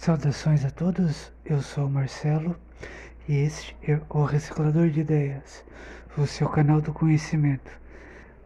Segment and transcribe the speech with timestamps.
[0.00, 2.54] Saudações a todos, eu sou o Marcelo
[3.28, 5.64] e este é o Reciclador de Ideias,
[6.16, 7.68] o seu canal do conhecimento.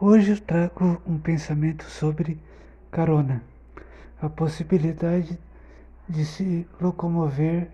[0.00, 2.36] Hoje eu trago um pensamento sobre
[2.90, 3.44] carona,
[4.20, 5.38] a possibilidade
[6.08, 7.68] de se locomover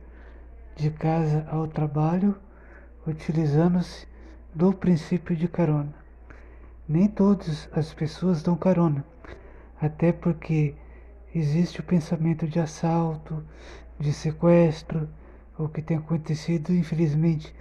[0.77, 2.37] de casa ao trabalho
[3.07, 4.07] utilizando-se
[4.55, 5.95] do princípio de carona.
[6.87, 9.03] Nem todas as pessoas dão carona,
[9.81, 10.75] até porque
[11.35, 13.43] existe o pensamento de assalto,
[13.99, 15.09] de sequestro,
[15.59, 17.55] o que tem acontecido, infelizmente,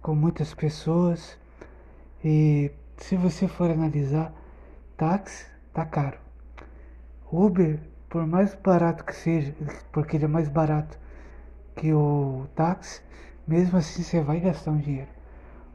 [0.00, 1.38] com muitas pessoas.
[2.22, 4.32] E se você for analisar,
[4.96, 6.18] táxi tá caro.
[7.30, 9.54] Uber, por mais barato que seja,
[9.92, 10.98] porque ele é mais barato
[11.76, 13.02] que o táxi,
[13.46, 15.10] mesmo assim você vai gastar um dinheiro.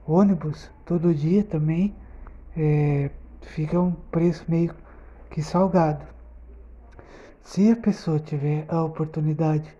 [0.08, 1.96] Ônibus, todo dia também,
[2.58, 3.12] é,
[3.42, 4.74] fica um preço meio
[5.30, 6.06] que salgado.
[7.44, 9.76] Se a pessoa tiver a oportunidade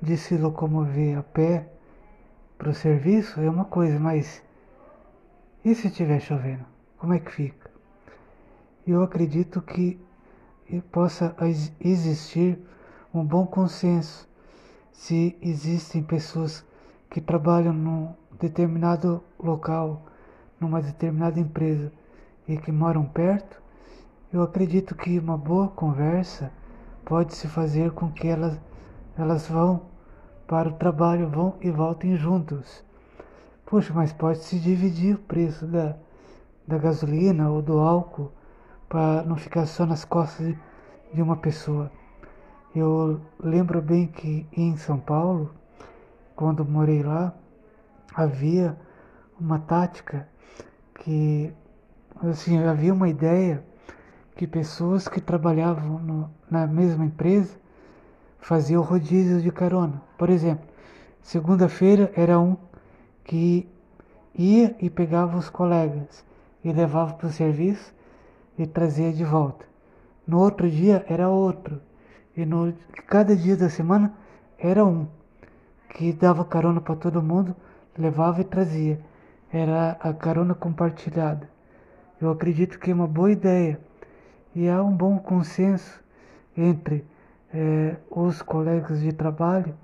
[0.00, 1.68] de se locomover a pé
[2.58, 4.42] para o serviço, é uma coisa, mas
[5.64, 6.64] e se estiver chovendo?
[6.98, 7.70] Como é que fica?
[8.86, 9.98] Eu acredito que
[10.92, 11.34] possa
[11.80, 12.58] existir
[13.12, 14.28] um bom consenso
[14.92, 16.64] se existem pessoas
[17.10, 20.02] que trabalham num determinado local,
[20.60, 21.92] numa determinada empresa
[22.46, 23.62] e que moram perto,
[24.32, 26.52] eu acredito que uma boa conversa
[27.04, 28.58] pode se fazer com que elas,
[29.16, 29.82] elas vão
[30.46, 32.84] para o trabalho, vão e voltem juntos.
[33.66, 35.96] Puxa, mas pode se dividir o preço da,
[36.66, 38.32] da gasolina ou do álcool
[38.88, 40.54] para não ficar só nas costas
[41.12, 41.90] de uma pessoa.
[42.74, 45.54] Eu lembro bem que em São Paulo,
[46.34, 47.32] quando morei lá,
[48.14, 48.76] havia
[49.38, 50.28] uma tática
[50.96, 51.52] que
[52.22, 53.64] assim, havia uma ideia
[54.36, 57.56] que pessoas que trabalhavam no, na mesma empresa
[58.38, 60.02] faziam rodízio de carona.
[60.18, 60.66] Por exemplo,
[61.22, 62.56] segunda-feira era um
[63.24, 63.68] que
[64.34, 66.24] ia e pegava os colegas
[66.62, 67.94] e levava para o serviço
[68.58, 69.64] e trazia de volta.
[70.26, 71.80] No outro dia era outro.
[72.36, 72.74] E no
[73.06, 74.12] cada dia da semana
[74.58, 75.06] era um
[75.90, 77.54] que dava carona para todo mundo,
[77.96, 79.00] levava e trazia.
[79.52, 81.48] Era a carona compartilhada.
[82.20, 83.78] Eu acredito que é uma boa ideia
[84.54, 86.02] e há um bom consenso
[86.56, 87.04] entre
[87.52, 89.74] eh, os colegas de trabalho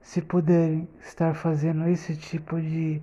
[0.00, 3.00] se puderem estar fazendo esse tipo de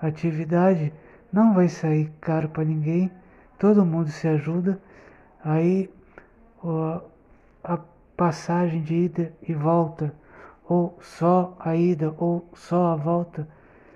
[0.00, 0.92] atividade,
[1.32, 3.10] não vai sair caro para ninguém,
[3.58, 4.80] todo mundo se ajuda,
[5.44, 5.90] aí
[6.62, 7.00] ó,
[7.62, 7.78] a
[8.16, 10.14] passagem de ida e volta,
[10.68, 13.46] ou só a ida ou só a volta,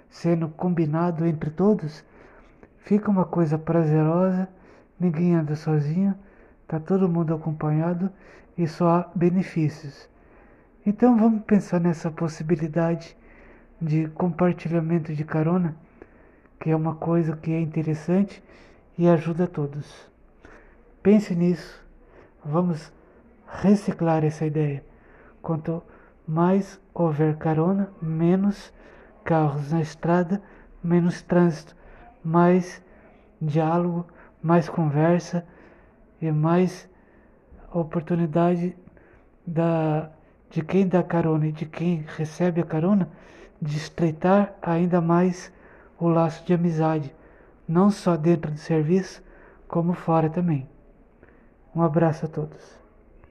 [0.08, 2.04] sendo combinado entre todos,
[2.78, 4.48] fica uma coisa prazerosa,
[4.98, 6.14] ninguém anda sozinho
[6.69, 8.11] Está todo mundo acompanhado
[8.55, 10.06] e só há benefícios.
[10.84, 13.17] Então vamos pensar nessa possibilidade
[13.81, 15.75] de compartilhamento de carona,
[16.61, 18.45] que é uma coisa que é interessante
[18.99, 20.11] e ajuda a todos.
[21.03, 21.83] Pense nisso.
[22.45, 22.93] Vamos
[23.47, 24.85] reciclar essa ideia.
[25.41, 25.83] Quanto
[26.27, 28.75] mais houver carona, menos
[29.25, 30.43] carros na estrada,
[30.85, 31.75] menos trânsito,
[32.23, 32.85] mais
[33.41, 34.06] diálogo,
[34.43, 35.47] mais conversa
[36.21, 36.89] e mais
[37.73, 38.77] oportunidade
[39.47, 40.11] da,
[40.51, 43.09] de quem dá carona e de quem recebe a carona
[43.61, 45.53] de estreitar ainda mais
[45.99, 47.15] o laço de amizade,
[47.67, 49.23] não só dentro do serviço,
[49.67, 50.69] como fora também.
[51.75, 52.78] Um abraço a todos.